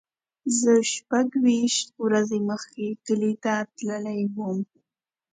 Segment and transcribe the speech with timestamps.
[0.59, 4.57] زه شپږ ویشت ورځې مخکې کلی ته تللی وم.